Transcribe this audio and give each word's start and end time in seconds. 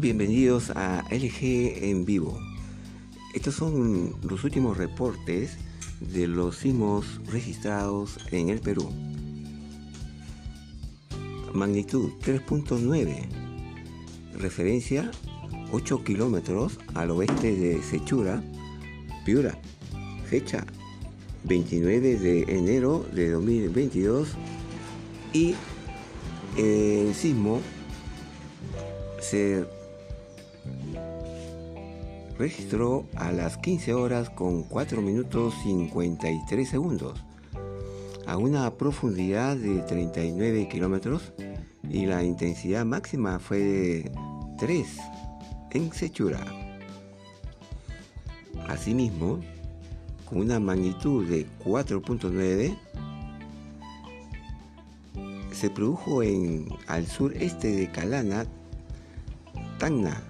Bienvenidos 0.00 0.70
a 0.70 1.04
LG 1.10 1.84
en 1.84 2.06
vivo. 2.06 2.40
Estos 3.34 3.54
son 3.54 4.16
los 4.22 4.44
últimos 4.44 4.78
reportes 4.78 5.58
de 6.00 6.26
los 6.26 6.56
sismos 6.56 7.20
registrados 7.26 8.16
en 8.32 8.48
el 8.48 8.60
Perú. 8.60 8.90
Magnitud 11.52 12.12
3.9. 12.24 13.28
Referencia 14.38 15.10
8 15.70 16.02
kilómetros 16.02 16.78
al 16.94 17.10
oeste 17.10 17.54
de 17.54 17.82
Sechura, 17.82 18.42
Piura. 19.26 19.60
Fecha 20.30 20.64
29 21.44 22.16
de 22.16 22.42
enero 22.48 23.04
de 23.12 23.32
2022 23.32 24.30
y 25.34 25.54
el 26.56 27.14
sismo 27.14 27.60
se 29.20 29.66
registró 32.40 33.04
a 33.16 33.32
las 33.32 33.58
15 33.58 33.92
horas 33.92 34.30
con 34.30 34.62
4 34.62 35.02
minutos 35.02 35.52
53 35.62 36.66
segundos 36.66 37.22
a 38.26 38.38
una 38.38 38.70
profundidad 38.70 39.58
de 39.58 39.80
39 39.80 40.66
kilómetros 40.68 41.34
y 41.86 42.06
la 42.06 42.24
intensidad 42.24 42.86
máxima 42.86 43.38
fue 43.40 43.58
de 43.58 44.12
3 44.58 44.86
en 45.72 45.92
Sechura. 45.92 46.42
Asimismo, 48.68 49.40
con 50.24 50.38
una 50.38 50.58
magnitud 50.58 51.28
de 51.28 51.46
4.9, 51.62 52.74
se 55.52 55.68
produjo 55.68 56.22
en 56.22 56.70
al 56.86 57.06
sureste 57.06 57.68
de 57.70 57.90
Calana, 57.90 58.46
Tacna, 59.78 60.29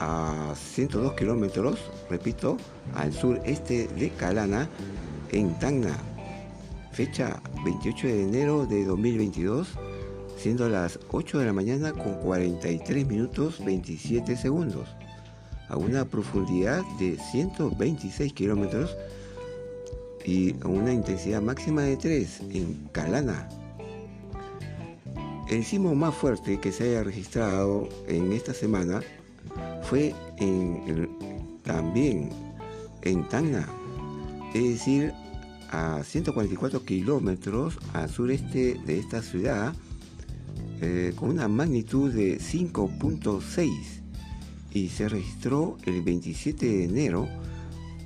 a 0.00 0.54
102 0.54 1.14
kilómetros, 1.14 1.78
repito, 2.08 2.56
al 2.94 3.12
sureste 3.12 3.88
de 3.88 4.10
Calana, 4.10 4.68
en 5.32 5.58
Tacna, 5.58 5.96
fecha 6.92 7.40
28 7.64 8.06
de 8.06 8.22
enero 8.22 8.66
de 8.66 8.84
2022, 8.84 9.68
siendo 10.36 10.68
las 10.68 10.98
8 11.10 11.38
de 11.38 11.46
la 11.46 11.52
mañana 11.52 11.92
con 11.92 12.14
43 12.14 13.06
minutos 13.06 13.64
27 13.64 14.36
segundos, 14.36 14.88
a 15.68 15.76
una 15.76 16.04
profundidad 16.04 16.82
de 16.98 17.16
126 17.16 18.32
kilómetros 18.32 18.96
y 20.24 20.54
a 20.62 20.68
una 20.68 20.92
intensidad 20.92 21.42
máxima 21.42 21.82
de 21.82 21.96
3 21.96 22.40
en 22.50 22.88
Calana. 22.92 23.48
El 25.48 25.64
sismo 25.64 25.94
más 25.94 26.14
fuerte 26.14 26.60
que 26.60 26.72
se 26.72 26.84
haya 26.84 27.02
registrado 27.02 27.88
en 28.06 28.32
esta 28.32 28.52
semana 28.52 29.00
fue 29.88 30.14
en, 30.36 31.08
también 31.62 32.28
en 33.02 33.26
Tacna, 33.26 33.66
es 34.52 34.62
decir, 34.62 35.14
a 35.70 36.02
144 36.04 36.84
kilómetros 36.84 37.78
al 37.94 38.10
sureste 38.10 38.78
de 38.84 38.98
esta 38.98 39.22
ciudad, 39.22 39.72
eh, 40.82 41.14
con 41.16 41.30
una 41.30 41.48
magnitud 41.48 42.12
de 42.12 42.38
5.6 42.38 43.70
y 44.74 44.88
se 44.90 45.08
registró 45.08 45.78
el 45.86 46.02
27 46.02 46.66
de 46.66 46.84
enero, 46.84 47.26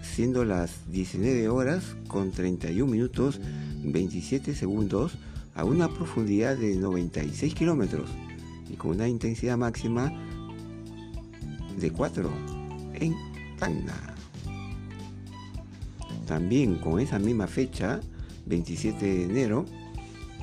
siendo 0.00 0.44
las 0.44 0.90
19 0.92 1.48
horas 1.48 1.96
con 2.06 2.30
31 2.30 2.90
minutos 2.90 3.40
27 3.82 4.54
segundos 4.54 5.18
a 5.56 5.64
una 5.64 5.88
profundidad 5.88 6.56
de 6.56 6.76
96 6.76 7.52
kilómetros 7.52 8.08
y 8.70 8.74
con 8.76 8.92
una 8.92 9.08
intensidad 9.08 9.58
máxima 9.58 10.12
de 11.76 11.90
4 11.90 12.30
en 12.94 13.14
Tacna. 13.58 14.14
También 16.26 16.76
con 16.76 17.00
esa 17.00 17.18
misma 17.18 17.46
fecha, 17.46 18.00
27 18.46 19.04
de 19.04 19.24
enero, 19.24 19.66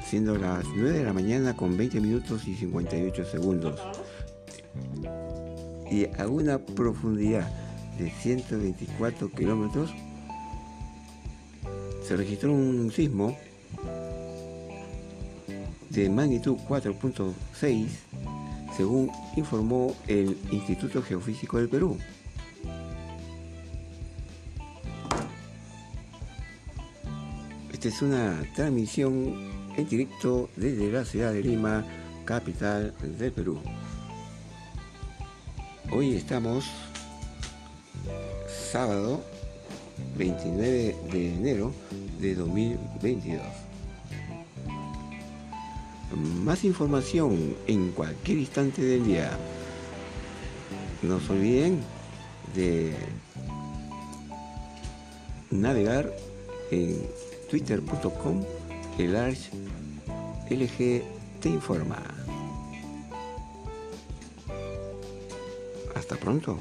siendo 0.06 0.38
las 0.38 0.66
9 0.76 1.00
de 1.00 1.04
la 1.04 1.14
mañana 1.14 1.56
con 1.56 1.78
20 1.78 2.00
minutos 2.02 2.48
y 2.48 2.56
58 2.56 3.26
segundos. 3.26 3.80
Y 5.90 6.06
a 6.20 6.28
una 6.28 6.60
profundidad 6.60 7.50
de 7.98 8.10
124 8.10 9.32
kilómetros, 9.32 9.92
se 12.08 12.16
registró 12.16 12.54
un 12.54 12.92
sismo 12.92 13.36
de 15.90 16.10
magnitud 16.10 16.56
4.6, 16.68 17.88
según 18.76 19.12
informó 19.36 19.96
el 20.08 20.38
Instituto 20.52 21.02
Geofísico 21.02 21.58
del 21.58 21.70
Perú. 21.70 21.98
Esta 27.72 27.88
es 27.90 28.02
una 28.02 28.44
transmisión 28.56 29.50
en 29.76 29.90
directo 29.90 30.50
desde 30.56 30.92
la 30.92 31.04
ciudad 31.04 31.34
de 31.34 31.42
Lima, 31.42 31.86
capital 32.26 32.94
del 33.18 33.32
Perú. 33.32 33.60
Hoy 35.92 36.16
estamos 36.16 36.66
sábado 38.72 39.22
29 40.18 40.96
de 41.12 41.36
enero 41.36 41.74
de 42.20 42.36
2022. 42.36 43.71
Más 46.16 46.64
información 46.64 47.56
en 47.68 47.92
cualquier 47.92 48.40
instante 48.40 48.82
del 48.82 49.06
día. 49.06 49.32
No 51.02 51.20
se 51.20 51.34
olviden 51.34 51.82
de 52.56 52.94
navegar 55.50 56.14
en 56.70 57.02
twitter.com 57.50 58.44
large 59.00 59.50
LG 60.50 61.04
te 61.40 61.50
informa. 61.50 61.98
Hasta 65.96 66.16
pronto. 66.18 66.60